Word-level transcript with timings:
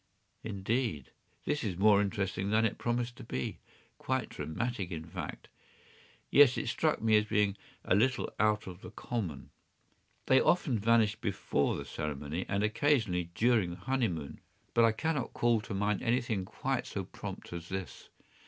”“Indeed. 0.53 1.11
This 1.45 1.63
is 1.63 1.77
more 1.77 2.01
interesting 2.01 2.49
than 2.49 2.65
it 2.65 2.79
promised 2.79 3.17
to 3.17 3.23
be; 3.23 3.59
quite 3.99 4.29
dramatic, 4.29 4.89
in 4.89 5.05
fact.” 5.05 5.47
“Yes; 6.31 6.57
it 6.57 6.69
struck 6.69 7.03
me 7.03 7.15
as 7.17 7.25
being 7.25 7.55
a 7.85 7.93
little 7.93 8.31
out 8.39 8.65
of 8.65 8.81
the 8.81 8.89
common.” 8.89 9.51
“They 10.25 10.41
often 10.41 10.79
vanish 10.79 11.17
before 11.17 11.77
the 11.77 11.85
ceremony, 11.85 12.47
and 12.49 12.63
occasionally 12.63 13.29
during 13.35 13.69
the 13.69 13.75
honey 13.75 14.07
moon; 14.07 14.39
but 14.73 14.85
I 14.85 14.91
cannot 14.91 15.33
call 15.35 15.61
to 15.61 15.73
mind 15.75 16.01
anything 16.01 16.45
quite 16.45 16.87
so 16.87 17.03
prompt 17.03 17.53
as 17.53 17.69
this. 17.69 18.09